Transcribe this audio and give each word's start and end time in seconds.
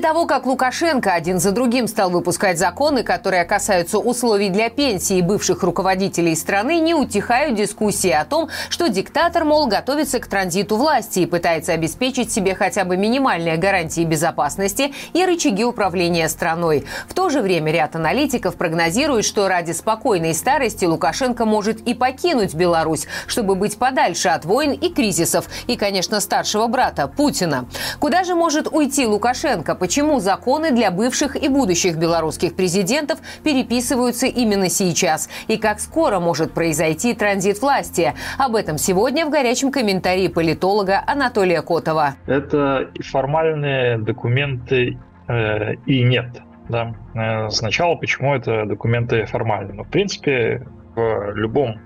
После 0.00 0.14
того, 0.14 0.24
как 0.24 0.46
Лукашенко 0.46 1.12
один 1.12 1.38
за 1.40 1.52
другим 1.52 1.86
стал 1.86 2.08
выпускать 2.08 2.58
законы, 2.58 3.02
которые 3.02 3.44
касаются 3.44 3.98
условий 3.98 4.48
для 4.48 4.70
пенсии 4.70 5.20
бывших 5.20 5.62
руководителей 5.62 6.34
страны, 6.36 6.80
не 6.80 6.94
утихают 6.94 7.54
дискуссии 7.54 8.08
о 8.08 8.24
том, 8.24 8.48
что 8.70 8.88
диктатор, 8.88 9.44
мол, 9.44 9.66
готовится 9.66 10.18
к 10.18 10.26
транзиту 10.26 10.78
власти 10.78 11.18
и 11.18 11.26
пытается 11.26 11.74
обеспечить 11.74 12.32
себе 12.32 12.54
хотя 12.54 12.86
бы 12.86 12.96
минимальные 12.96 13.58
гарантии 13.58 14.00
безопасности 14.06 14.94
и 15.12 15.22
рычаги 15.22 15.64
управления 15.64 16.30
страной. 16.30 16.86
В 17.06 17.12
то 17.12 17.28
же 17.28 17.42
время 17.42 17.70
ряд 17.70 17.94
аналитиков 17.94 18.56
прогнозирует, 18.56 19.26
что 19.26 19.48
ради 19.48 19.72
спокойной 19.72 20.32
старости 20.32 20.86
Лукашенко 20.86 21.44
может 21.44 21.78
и 21.82 21.92
покинуть 21.92 22.54
Беларусь, 22.54 23.06
чтобы 23.26 23.54
быть 23.54 23.76
подальше 23.76 24.30
от 24.30 24.46
войн 24.46 24.72
и 24.72 24.88
кризисов, 24.88 25.44
и, 25.66 25.76
конечно, 25.76 26.20
старшего 26.20 26.68
брата 26.68 27.06
Путина. 27.06 27.66
Куда 27.98 28.24
же 28.24 28.34
может 28.34 28.66
уйти 28.66 29.06
Лукашенко? 29.06 29.74
Почему 29.90 30.20
законы 30.20 30.70
для 30.70 30.92
бывших 30.92 31.34
и 31.34 31.48
будущих 31.48 31.96
белорусских 31.98 32.54
президентов 32.54 33.18
переписываются 33.42 34.26
именно 34.28 34.68
сейчас 34.68 35.28
и 35.48 35.56
как 35.56 35.80
скоро 35.80 36.20
может 36.20 36.54
произойти 36.54 37.12
транзит 37.12 37.60
власти. 37.60 38.14
Об 38.38 38.54
этом 38.54 38.78
сегодня 38.78 39.26
в 39.26 39.30
горячем 39.30 39.72
комментарии 39.72 40.28
политолога 40.28 41.02
Анатолия 41.08 41.60
Котова. 41.60 42.14
Это 42.28 42.88
формальные 43.04 43.98
документы 43.98 44.96
э, 45.26 45.74
и 45.86 46.04
нет. 46.04 46.40
Да? 46.68 46.94
Э, 47.16 47.50
сначала, 47.50 47.96
почему 47.96 48.36
это 48.36 48.66
документы 48.66 49.26
формальные? 49.26 49.74
Ну, 49.74 49.82
в 49.82 49.88
принципе, 49.88 50.68
в 50.94 51.32
любом 51.34 51.80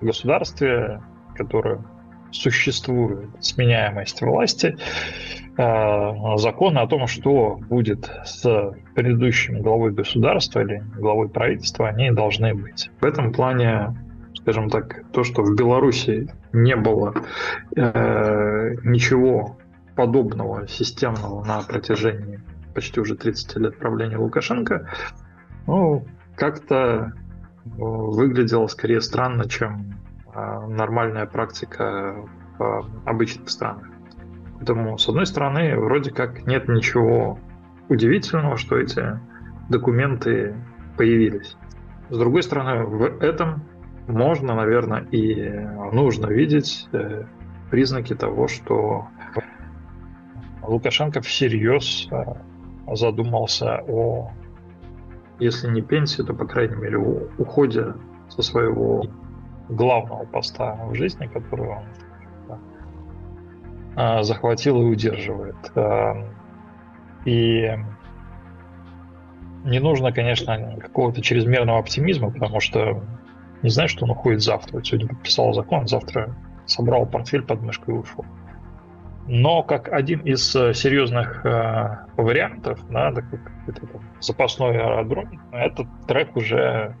государстве, 0.00 1.00
которое 1.34 1.80
существует 2.32 3.28
сменяемость 3.40 4.20
власти, 4.22 4.76
э, 5.56 6.36
законы 6.36 6.78
о 6.78 6.86
том, 6.86 7.06
что 7.06 7.58
будет 7.68 8.10
с 8.24 8.74
предыдущим 8.94 9.62
главой 9.62 9.92
государства 9.92 10.60
или 10.60 10.82
главой 10.96 11.28
правительства, 11.28 11.88
они 11.88 12.10
должны 12.10 12.54
быть. 12.54 12.90
В 13.00 13.04
этом 13.04 13.32
плане, 13.32 13.96
скажем 14.36 14.70
так, 14.70 15.04
то, 15.12 15.24
что 15.24 15.42
в 15.42 15.54
Беларуси 15.54 16.32
не 16.52 16.76
было 16.76 17.14
э, 17.76 18.74
ничего 18.84 19.56
подобного 19.96 20.66
системного 20.66 21.44
на 21.44 21.62
протяжении 21.62 22.40
почти 22.74 23.00
уже 23.00 23.16
30 23.16 23.56
лет 23.56 23.78
правления 23.78 24.16
Лукашенко, 24.16 24.88
ну, 25.66 26.06
как-то 26.36 27.12
э, 27.64 27.68
выглядело 27.76 28.66
скорее 28.68 29.00
странно, 29.00 29.48
чем 29.48 29.99
нормальная 30.68 31.26
практика 31.26 32.16
в 32.58 32.86
обычных 33.04 33.48
странах. 33.48 33.88
Поэтому, 34.58 34.98
с 34.98 35.08
одной 35.08 35.26
стороны, 35.26 35.76
вроде 35.78 36.10
как 36.10 36.46
нет 36.46 36.68
ничего 36.68 37.38
удивительного, 37.88 38.56
что 38.56 38.78
эти 38.78 39.18
документы 39.70 40.54
появились. 40.96 41.56
С 42.10 42.18
другой 42.18 42.42
стороны, 42.42 42.84
в 42.84 43.22
этом 43.22 43.62
можно, 44.06 44.54
наверное, 44.54 45.02
и 45.10 45.60
нужно 45.92 46.26
видеть 46.26 46.88
э, 46.92 47.24
признаки 47.70 48.14
того, 48.14 48.48
что 48.48 49.06
Лукашенко 50.62 51.20
всерьез 51.20 52.08
э, 52.10 52.24
задумался 52.92 53.82
о, 53.88 54.32
если 55.38 55.70
не 55.70 55.80
пенсии, 55.80 56.22
то, 56.22 56.34
по 56.34 56.46
крайней 56.46 56.76
мере, 56.76 56.98
уходе 56.98 57.94
со 58.28 58.42
своего 58.42 59.04
главного 59.70 60.24
поста 60.24 60.78
в 60.86 60.94
жизни, 60.94 61.26
который 61.26 61.68
он 61.68 61.84
а, 63.96 64.22
захватил 64.22 64.80
и 64.82 64.84
удерживает. 64.84 65.56
А, 65.74 66.24
и 67.24 67.76
не 69.64 69.78
нужно, 69.78 70.12
конечно, 70.12 70.76
какого-то 70.80 71.22
чрезмерного 71.22 71.78
оптимизма, 71.78 72.30
потому 72.30 72.60
что 72.60 73.02
не 73.62 73.70
знаю, 73.70 73.88
что 73.88 74.04
он 74.04 74.12
уходит 74.12 74.42
завтра. 74.42 74.82
Сегодня 74.82 75.08
подписал 75.08 75.52
закон, 75.52 75.86
завтра 75.86 76.34
собрал 76.66 77.06
портфель 77.06 77.42
под 77.42 77.62
мышкой 77.62 77.94
и 77.94 77.98
ушел. 77.98 78.24
Но 79.26 79.62
как 79.62 79.92
один 79.92 80.20
из 80.20 80.56
э, 80.56 80.72
серьезных 80.72 81.44
э, 81.44 81.98
вариантов, 82.16 82.80
да, 82.88 83.12
такой 83.12 83.38
запасной 84.20 84.78
аэродром, 84.80 85.40
этот 85.52 85.86
трек 86.08 86.34
уже 86.36 86.96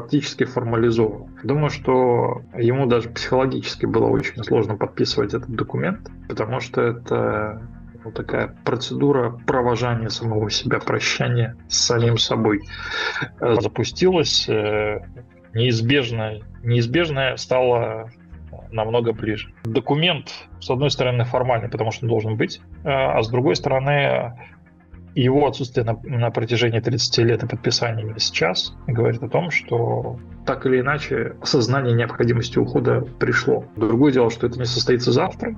фактически 0.00 0.44
формализован. 0.44 1.28
Думаю, 1.42 1.70
что 1.70 2.42
ему 2.56 2.86
даже 2.86 3.10
психологически 3.10 3.86
было 3.86 4.06
очень 4.06 4.42
сложно 4.44 4.76
подписывать 4.76 5.34
этот 5.34 5.50
документ, 5.50 6.08
потому 6.28 6.60
что 6.60 6.82
это 6.82 7.62
ну, 8.04 8.12
такая 8.12 8.56
процедура 8.64 9.30
провожания 9.46 10.08
самого 10.08 10.50
себя, 10.50 10.78
прощания 10.78 11.56
с 11.68 11.78
самим 11.78 12.16
собой 12.16 12.60
запустилась. 13.40 14.48
Э, 14.48 15.00
неизбежно, 15.54 16.38
неизбежное 16.62 17.36
стало 17.36 18.10
намного 18.70 19.12
ближе. 19.12 19.52
Документ, 19.64 20.32
с 20.60 20.70
одной 20.70 20.90
стороны, 20.90 21.24
формальный, 21.24 21.68
потому 21.68 21.90
что 21.90 22.04
он 22.04 22.10
должен 22.10 22.36
быть, 22.36 22.60
э, 22.84 22.88
а 22.88 23.20
с 23.22 23.28
другой 23.28 23.56
стороны, 23.56 24.38
его 25.22 25.46
отсутствие 25.46 25.84
на, 25.84 25.98
на 26.02 26.30
протяжении 26.30 26.80
30 26.80 27.18
лет 27.18 27.42
и 27.42 27.46
подписания 27.46 28.14
сейчас 28.18 28.74
говорит 28.86 29.22
о 29.22 29.28
том, 29.28 29.50
что 29.50 30.18
так 30.46 30.64
или 30.66 30.80
иначе 30.80 31.34
осознание 31.40 31.94
необходимости 31.94 32.58
ухода 32.58 33.00
пришло. 33.18 33.64
Другое 33.76 34.12
дело, 34.12 34.30
что 34.30 34.46
это 34.46 34.58
не 34.58 34.64
состоится 34.64 35.12
завтра, 35.12 35.56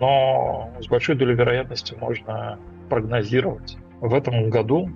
но 0.00 0.70
с 0.80 0.86
большой 0.88 1.16
долей 1.16 1.34
вероятности 1.34 1.94
можно 1.94 2.58
прогнозировать. 2.88 3.78
В 4.00 4.14
этом 4.14 4.50
году 4.50 4.90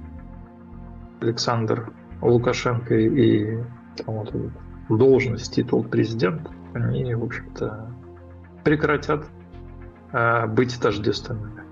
Александр 1.21 1.93
Лукашенко 2.21 2.95
и 2.95 3.59
там, 4.05 4.15
вот, 4.17 4.35
должность, 4.89 5.55
титул 5.55 5.85
президент, 5.85 6.51
они, 6.75 7.15
в 7.15 7.25
общем-то, 7.25 7.91
прекратят 8.65 9.27
э, 10.13 10.47
быть 10.47 10.79
тождественными. 10.81 11.63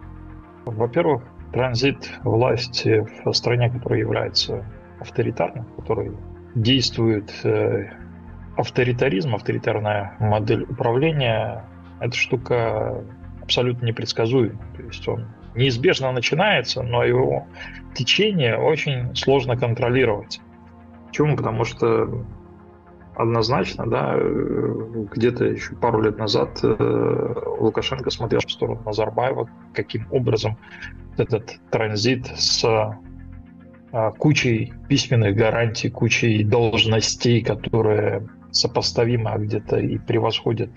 Во-первых, 0.65 1.23
транзит 1.53 2.11
власти 2.25 3.07
в 3.25 3.33
стране, 3.33 3.71
которая 3.71 4.01
является 4.01 4.65
авторитарной, 5.01 5.63
в 5.63 5.77
которой 5.77 6.13
действует 6.55 7.33
э, 7.45 7.91
авторитаризм, 8.57 9.35
авторитарная 9.35 10.17
модель 10.21 10.65
управления, 10.65 11.65
эта 12.01 12.17
штука 12.17 13.05
абсолютно 13.43 13.87
непредсказуема. 13.87 14.61
То 14.77 14.83
есть 14.83 15.07
он 15.09 15.27
неизбежно 15.55 16.13
начинается, 16.13 16.83
но 16.83 17.05
его 17.05 17.47
течение 17.95 18.57
очень 18.57 19.15
сложно 19.15 19.57
контролировать. 19.57 20.41
Почему? 21.09 21.37
Потому 21.37 21.65
что 21.65 22.25
однозначно, 23.15 23.87
да, 23.87 24.15
э, 24.17 25.05
где-то 25.13 25.45
еще 25.45 25.75
пару 25.77 26.01
лет 26.03 26.19
назад 26.19 26.61
э, 26.63 27.35
Лукашенко 27.61 28.11
смотрел 28.11 28.41
в 28.41 28.51
сторону 28.51 28.83
Назарбаева, 28.85 29.49
каким 29.75 30.07
образом 30.11 30.57
этот 31.17 31.55
транзит 31.71 32.27
с 32.37 32.65
а, 33.93 34.11
кучей 34.13 34.73
письменных 34.89 35.37
гарантий, 35.37 35.91
кучей 35.91 36.43
должностей, 36.45 37.43
которые 37.43 38.27
сопоставимы, 38.51 39.31
а 39.31 39.39
где-то 39.39 39.77
и 39.77 39.99
превосходят 39.99 40.71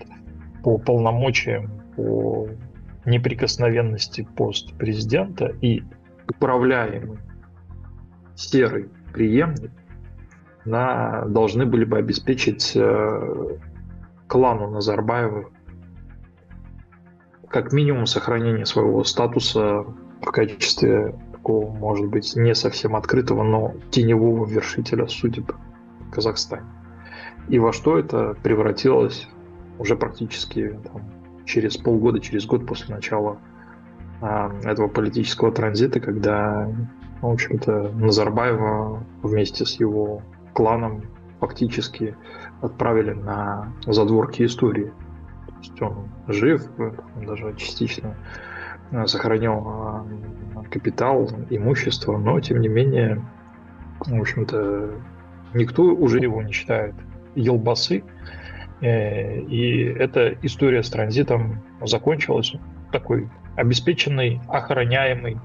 по 0.62 0.76
полномочиям, 0.76 1.70
по 1.96 2.48
неприкосновенности 3.06 4.28
пост 4.36 4.74
президента 4.76 5.46
и 5.62 5.82
управляемый 6.28 7.18
серый 8.34 8.90
преемник 9.14 9.70
на, 10.66 11.24
должны 11.26 11.64
были 11.66 11.84
бы 11.84 11.98
обеспечить 11.98 12.72
э, 12.74 13.56
клану 14.26 14.70
Назарбаевых 14.70 15.50
как 17.48 17.72
минимум 17.72 18.06
сохранение 18.06 18.66
своего 18.66 19.04
статуса 19.04 19.84
в 20.20 20.30
качестве 20.32 21.14
такого, 21.32 21.70
может 21.70 22.08
быть, 22.08 22.34
не 22.36 22.54
совсем 22.54 22.96
открытого, 22.96 23.44
но 23.44 23.74
теневого 23.90 24.46
вершителя 24.46 25.06
судеб 25.06 25.52
в 26.00 26.10
Казахстане. 26.10 26.66
И 27.48 27.58
во 27.58 27.72
что 27.72 27.98
это 27.98 28.36
превратилось 28.42 29.28
уже 29.78 29.96
практически 29.96 30.78
там, 30.92 31.02
через 31.44 31.76
полгода, 31.76 32.20
через 32.20 32.46
год 32.46 32.66
после 32.66 32.94
начала 32.94 33.38
а, 34.20 34.50
этого 34.64 34.88
политического 34.88 35.52
транзита, 35.52 36.00
когда, 36.00 36.68
в 37.20 37.26
общем-то, 37.28 37.92
Назарбаева 37.94 39.04
вместе 39.22 39.64
с 39.64 39.78
его 39.78 40.22
кланом 40.56 41.02
фактически 41.40 42.16
отправили 42.62 43.12
на 43.12 43.72
задворки 43.86 44.44
истории. 44.44 44.92
То 45.46 45.54
есть 45.58 45.82
он 45.82 46.08
жив, 46.28 46.62
он 46.78 47.26
даже 47.26 47.54
частично 47.56 48.16
Э, 48.92 49.06
сохранил 49.06 49.66
э, 49.66 50.62
капитал, 50.70 51.28
имущество, 51.50 52.16
но 52.18 52.38
тем 52.40 52.60
не 52.60 52.68
менее, 52.68 53.20
в 54.00 54.20
общем-то, 54.20 54.90
никто 55.54 55.82
уже 55.82 56.18
его 56.18 56.42
не 56.42 56.52
считает 56.52 56.94
елбасы. 57.34 58.04
Э, 58.80 59.40
и 59.40 59.82
эта 59.84 60.36
история 60.42 60.82
с 60.82 60.90
транзитом 60.90 61.62
закончилась. 61.82 62.54
такой 62.92 63.28
обеспеченный, 63.56 64.40
охраняемый, 64.48 65.38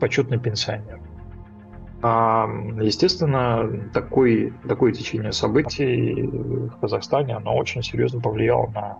почетный 0.00 0.38
пенсионер. 0.38 0.98
А, 2.06 2.46
естественно, 2.82 3.88
такой, 3.94 4.52
такое 4.68 4.92
течение 4.92 5.32
событий 5.32 6.26
в 6.26 6.78
Казахстане, 6.78 7.34
оно 7.34 7.56
очень 7.56 7.82
серьезно 7.82 8.20
повлияло 8.20 8.66
на 8.72 8.98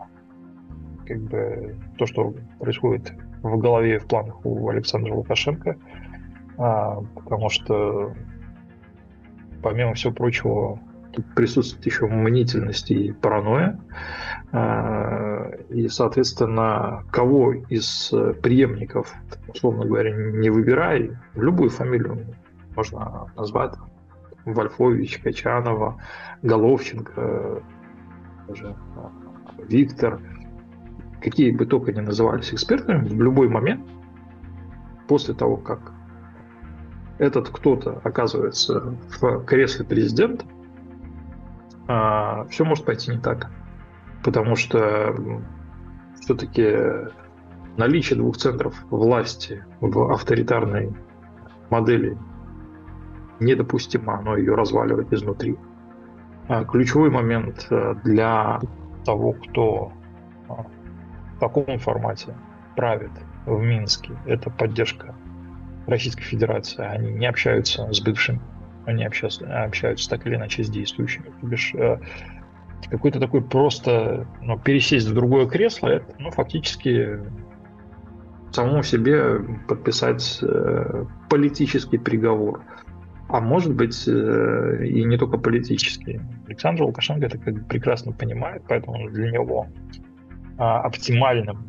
как 1.07 1.21
бы, 1.21 1.77
то, 1.99 2.07
что 2.07 2.33
происходит 2.59 3.13
в 3.43 3.59
голове 3.59 3.97
и 3.97 3.99
в 3.99 4.07
планах 4.07 4.47
у 4.47 4.71
Александра 4.71 5.13
Лукашенко, 5.13 5.77
а, 6.57 7.03
потому 7.15 7.51
что, 7.51 8.15
помимо 9.63 9.93
всего 9.93 10.15
прочего, 10.15 10.81
тут 11.13 11.27
присутствует 11.35 11.85
еще 11.85 12.07
мнительность 12.07 12.91
и 12.91 13.13
паранойя, 13.13 13.79
а, 14.51 15.51
и, 15.69 15.89
соответственно, 15.89 17.05
кого 17.13 17.53
из 17.53 18.15
преемников, 18.43 19.15
условно 19.47 19.85
говоря, 19.85 20.11
не 20.11 20.49
выбирай, 20.49 21.11
любую 21.35 21.69
фамилию 21.69 22.35
можно 22.77 23.27
назвать 23.37 23.75
Вольфович, 24.45 25.19
Качанова, 25.19 26.01
Головченко, 26.43 27.63
даже 28.49 28.77
а, 28.97 29.11
Виктор, 29.59 30.21
какие 31.21 31.51
бы 31.51 31.67
только 31.67 31.93
ни 31.93 32.01
назывались 32.01 32.53
экспертами, 32.53 33.09
в 33.09 33.21
любой 33.21 33.49
момент, 33.49 33.87
после 35.09 35.35
того, 35.35 35.57
как 35.57 35.93
этот 37.19 37.49
кто-то 37.49 38.01
оказывается 38.05 38.97
в 39.21 39.45
кресле 39.45 39.85
президента, 39.85 40.45
а, 41.87 42.45
все 42.47 42.65
может 42.65 42.85
пойти 42.85 43.13
не 43.13 43.19
так. 43.19 43.51
Потому 44.23 44.57
что 44.57 45.15
все-таки 46.21 47.11
наличие 47.77 48.19
двух 48.19 48.37
центров 48.37 48.75
власти 48.91 49.65
в 49.81 50.13
авторитарной 50.13 50.95
модели 51.71 52.17
недопустимо, 53.45 54.19
оно 54.19 54.37
ее 54.37 54.55
разваливает 54.55 55.13
изнутри. 55.13 55.57
А 56.49 56.65
ключевой 56.65 57.11
момент 57.11 57.67
э, 57.71 57.95
для 58.05 58.61
того, 59.05 59.33
кто 59.33 59.93
а, 60.49 60.67
в 61.37 61.41
таком 61.41 61.79
формате 61.79 62.35
правит 62.77 63.13
в 63.47 63.61
Минске, 63.61 64.13
это 64.27 64.51
поддержка 64.51 65.15
Российской 65.87 66.23
Федерации. 66.23 66.85
Они 66.85 67.13
не 67.13 67.27
общаются 67.27 67.91
с 67.93 68.01
бывшим, 68.01 68.41
они 68.87 69.05
общаются, 69.05 69.65
общаются 69.65 70.09
так 70.11 70.27
или 70.27 70.37
иначе 70.37 70.63
с 70.65 70.69
действующими. 70.69 71.33
Э, 71.75 71.99
какой-то 72.91 73.21
такой 73.21 73.43
просто 73.43 74.27
ну, 74.43 74.59
пересесть 74.59 75.09
в 75.09 75.15
другое 75.15 75.47
кресло, 75.47 75.89
это 75.89 76.15
ну, 76.19 76.31
фактически 76.31 77.21
самому 78.53 78.83
себе 78.83 79.41
подписать 79.67 80.39
э, 80.43 81.05
политический 81.29 81.99
приговор 81.99 82.63
а 83.35 83.41
может 83.41 83.75
быть 83.75 84.07
э, 84.07 84.87
и 84.87 85.05
не 85.05 85.19
только 85.19 85.39
политические. 85.39 86.25
Александр 86.47 86.85
Лукашенко 86.85 87.27
это 87.27 87.37
как 87.37 87.55
бы 87.55 87.65
прекрасно 87.65 88.13
понимает, 88.13 88.63
поэтому 88.69 89.11
для 89.11 89.33
него 89.33 89.67
а, 90.57 90.83
оптимальным 90.83 91.69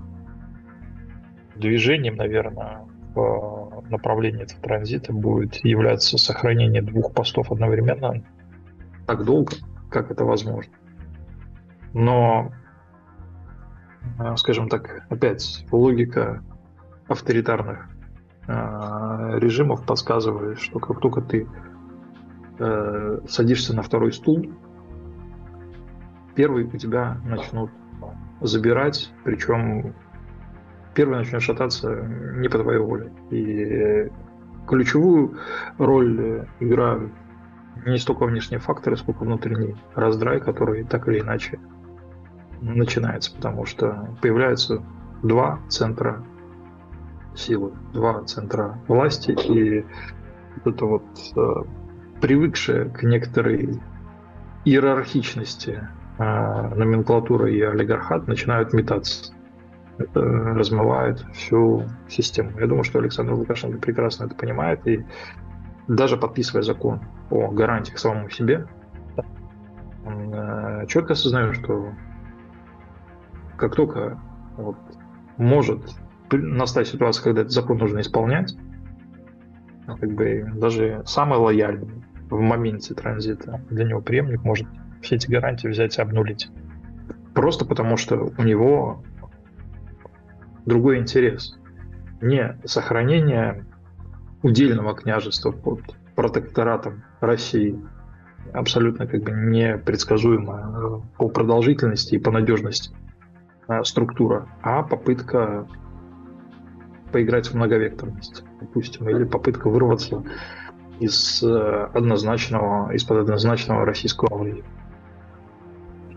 движением, 1.56 2.17
наверное, 2.17 2.81
в 3.15 3.83
направлении 3.89 4.44
этого 4.44 4.62
транзита 4.62 5.12
будет 5.12 5.56
являться 5.65 6.19
сохранение 6.19 6.83
двух 6.83 7.15
постов 7.15 7.51
одновременно 7.51 8.23
так 9.07 9.25
долго, 9.25 9.53
как 9.89 10.12
это 10.12 10.23
возможно. 10.23 10.71
Но, 11.94 12.51
э, 14.19 14.35
скажем 14.35 14.69
так, 14.69 15.07
опять 15.09 15.65
логика 15.71 16.44
авторитарных 17.07 17.89
режимов 18.47 19.86
подсказывает, 19.86 20.59
что 20.59 20.80
как 20.80 21.00
только 21.00 21.21
ты 21.21 21.47
э, 22.59 23.19
садишься 23.27 23.75
на 23.75 23.81
второй 23.81 24.13
стул, 24.13 24.51
первый 26.36 26.65
у 26.65 26.77
тебя 26.77 27.18
начнут 27.25 27.71
забирать, 28.42 29.12
причем 29.24 29.95
первый 30.94 31.18
начнет 31.18 31.42
шататься 31.42 32.03
не 32.38 32.47
по 32.47 32.59
твоей 32.59 32.80
воле. 32.80 33.12
И 33.31 34.12
ключевую 34.68 35.38
роль 35.77 36.48
играют 36.59 37.12
не 37.86 37.98
столько 37.98 38.25
внешние 38.25 38.59
факторы, 38.59 38.98
сколько 38.98 39.24
внутренний 39.24 39.75
раздрай, 39.95 40.39
который 40.39 40.83
так 40.83 41.07
или 41.07 41.19
иначе 41.19 41.59
начинается, 42.62 43.36
потому 43.36 43.65
что 43.65 44.15
появляются 44.21 44.83
два 45.21 45.59
центра 45.69 46.24
силы, 47.35 47.73
два 47.93 48.23
центра 48.23 48.79
власти, 48.87 49.31
и 49.31 49.85
это 50.63 50.85
вот 50.85 51.03
э, 51.35 51.63
привыкшая 52.21 52.89
к 52.89 53.03
некоторой 53.03 53.81
иерархичности 54.63 55.87
э, 56.17 56.75
номенклатура 56.75 57.49
и 57.51 57.61
олигархат 57.61 58.27
начинают 58.27 58.73
метаться. 58.73 59.33
Это 59.97 60.21
размывает 60.21 61.25
всю 61.33 61.83
систему. 62.09 62.59
Я 62.59 62.67
думаю, 62.67 62.83
что 62.83 62.99
Александр 62.99 63.33
Лукашенко 63.33 63.77
прекрасно 63.77 64.25
это 64.25 64.35
понимает, 64.35 64.85
и 64.88 65.05
даже 65.88 66.17
подписывая 66.17 66.63
закон 66.63 67.01
о 67.29 67.49
гарантиях 67.51 67.99
самому 67.99 68.29
себе, 68.29 68.67
он 70.05 70.33
э, 70.33 70.85
четко 70.88 71.13
осознает, 71.13 71.55
что 71.55 71.89
как 73.57 73.75
только 73.75 74.19
вот, 74.57 74.77
может 75.38 75.81
настать 76.31 76.88
ситуация, 76.88 77.24
когда 77.24 77.42
этот 77.42 77.54
закон 77.54 77.77
нужно 77.77 78.00
исполнять, 78.01 78.56
ну, 79.88 79.98
как 79.98 80.12
бы 80.13 80.51
даже 80.56 81.04
самый 81.06 81.38
лояльный 81.38 82.04
в 82.30 82.39
моменте 82.39 82.94
транзита 82.94 83.62
для 83.69 83.86
него 83.86 84.01
преемник 84.01 84.44
может 84.44 84.68
все 85.01 85.16
эти 85.16 85.30
гарантии 85.30 85.68
взять 85.68 85.98
и 85.98 86.01
обнулить. 86.01 86.50
Просто 87.33 87.66
потому, 87.66 87.98
что 87.98 88.31
у 88.38 88.44
него 88.44 89.04
другой 90.66 90.98
интерес. 90.98 91.57
Не 92.22 92.57
сохранение 92.66 93.66
удельного 94.42 94.95
княжества 94.95 95.51
под 95.51 95.81
протекторатом 96.16 97.04
России, 97.19 97.80
абсолютно 98.54 99.06
как 99.06 99.24
бы 99.24 99.31
непредсказуемая 99.31 101.01
по 101.17 101.29
продолжительности 101.29 102.15
и 102.15 102.20
по 102.20 102.32
надежности 102.32 102.96
э, 103.67 103.84
структура, 103.84 104.48
а 104.62 104.84
попытка 104.84 105.67
поиграть 107.15 107.48
в 107.48 107.53
многовекторность, 107.53 108.43
допустим, 108.60 109.07
или 109.07 109.24
попытка 109.24 109.69
вырваться 109.69 110.22
из 111.00 111.41
э, 111.41 111.89
однозначного, 111.93 112.91
из-под 112.91 113.19
однозначного 113.19 113.86
российского 113.86 114.38
влияния. 114.38 114.65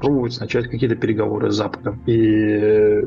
Пробовать 0.00 0.40
начать 0.40 0.68
какие-то 0.68 0.96
переговоры 0.96 1.52
с 1.52 1.54
Западом. 1.54 2.02
И 2.06 3.04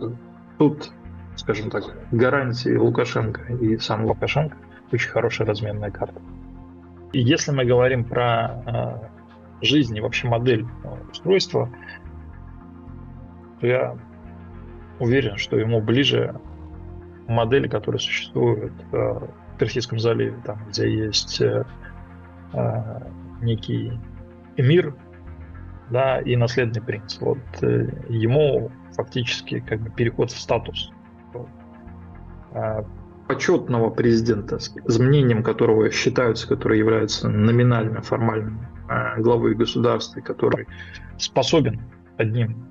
тут, 0.57 0.93
скажем 1.35 1.69
так, 1.69 1.83
гарантии 2.13 2.73
Лукашенко 2.77 3.55
и 3.55 3.75
сам 3.75 4.05
Лукашенко 4.05 4.55
очень 4.93 5.09
хорошая 5.09 5.45
разменная 5.45 5.91
карта. 5.91 6.21
И 7.11 7.19
если 7.19 7.51
мы 7.51 7.65
говорим 7.65 8.05
про 8.05 9.09
э, 9.61 9.65
жизнь 9.65 9.97
и 9.97 9.99
вообще 9.99 10.29
модель 10.29 10.65
э, 10.85 11.09
устройства, 11.11 11.69
то 13.59 13.67
я 13.67 13.97
уверен, 14.97 15.35
что 15.35 15.57
ему 15.57 15.81
ближе 15.81 16.39
модели, 17.31 17.67
которые 17.67 17.99
существуют 17.99 18.73
э, 18.91 18.95
в 18.95 19.57
Персидском 19.57 19.99
заливе, 19.99 20.35
там, 20.45 20.59
где 20.69 20.91
есть 21.05 21.41
э, 21.41 21.63
э, 22.53 22.99
некий 23.41 23.99
эмир, 24.57 24.95
да, 25.89 26.19
и 26.19 26.35
наследный 26.35 26.81
принц. 26.81 27.19
Вот 27.19 27.39
ему 27.61 28.71
фактически 28.95 29.59
как 29.59 29.81
бы 29.81 29.89
переход 29.89 30.31
в 30.31 30.39
статус 30.39 30.91
почетного 33.27 33.89
президента, 33.89 34.59
с 34.59 34.99
мнением 34.99 35.41
которого 35.41 35.89
считаются, 35.89 36.47
который 36.47 36.77
является 36.77 37.29
номинально, 37.29 38.01
формальным 38.01 38.67
главой 39.17 39.55
государства, 39.55 40.19
который 40.19 40.67
способен 41.17 41.81
одним 42.17 42.70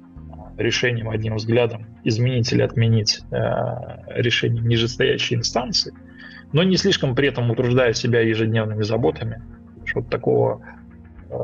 решением, 0.61 1.11
одним 1.11 1.37
взглядом 1.37 1.87
изменить 2.05 2.53
или 2.53 2.63
отменить 2.63 3.21
э, 3.31 3.37
решение 4.09 4.63
нижестоящей 4.63 5.37
инстанции, 5.37 5.93
но 6.53 6.63
не 6.63 6.77
слишком 6.77 7.15
при 7.15 7.29
этом 7.29 7.51
утруждая 7.51 7.93
себя 7.93 8.21
ежедневными 8.21 8.83
заботами. 8.83 9.43
Вот 9.95 10.09
такого 10.09 10.63
э, 11.31 11.35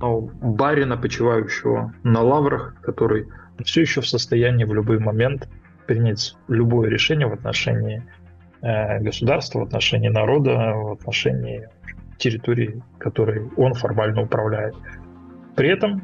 ну, 0.00 0.30
барина, 0.42 0.96
почивающего 0.96 1.94
на 2.02 2.20
лаврах, 2.20 2.74
который 2.82 3.28
все 3.64 3.82
еще 3.82 4.00
в 4.00 4.08
состоянии 4.08 4.64
в 4.64 4.74
любой 4.74 4.98
момент 4.98 5.48
принять 5.86 6.36
любое 6.48 6.88
решение 6.88 7.26
в 7.26 7.32
отношении 7.32 8.02
э, 8.62 9.00
государства, 9.00 9.60
в 9.60 9.62
отношении 9.62 10.08
народа, 10.08 10.72
в 10.74 10.92
отношении 10.92 11.68
территории, 12.18 12.82
которой 12.98 13.48
он 13.56 13.74
формально 13.74 14.22
управляет. 14.22 14.74
При 15.56 15.68
этом 15.68 16.02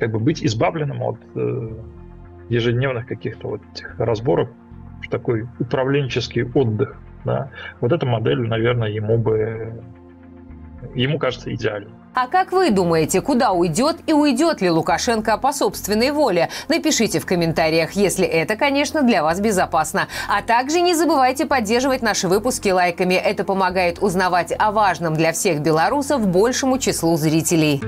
как 0.00 0.10
бы 0.10 0.18
быть 0.18 0.42
избавленным 0.42 1.02
от 1.02 1.18
э, 1.36 1.70
ежедневных 2.48 3.06
каких-то 3.06 3.48
вот 3.48 3.60
этих 3.72 3.98
разборок, 3.98 4.50
такой 5.10 5.46
управленческий 5.58 6.44
отдых, 6.44 6.96
да, 7.24 7.50
вот 7.80 7.92
эта 7.92 8.06
модель, 8.06 8.40
наверное, 8.40 8.88
ему 8.88 9.18
бы, 9.18 9.82
ему 10.94 11.18
кажется 11.18 11.54
идеальной. 11.54 11.92
А 12.12 12.26
как 12.26 12.50
вы 12.50 12.70
думаете, 12.70 13.20
куда 13.20 13.52
уйдет 13.52 13.98
и 14.06 14.12
уйдет 14.12 14.60
ли 14.60 14.70
Лукашенко 14.70 15.38
по 15.38 15.52
собственной 15.52 16.10
воле? 16.10 16.48
Напишите 16.68 17.20
в 17.20 17.26
комментариях, 17.26 17.92
если 17.92 18.26
это, 18.26 18.56
конечно, 18.56 19.02
для 19.02 19.22
вас 19.22 19.40
безопасно. 19.40 20.08
А 20.28 20.42
также 20.42 20.80
не 20.80 20.94
забывайте 20.94 21.46
поддерживать 21.46 22.02
наши 22.02 22.26
выпуски 22.26 22.68
лайками. 22.70 23.14
Это 23.14 23.44
помогает 23.44 24.02
узнавать 24.02 24.52
о 24.58 24.72
важном 24.72 25.14
для 25.14 25.32
всех 25.32 25.60
белорусов 25.60 26.26
большему 26.26 26.78
числу 26.78 27.16
зрителей. 27.16 27.80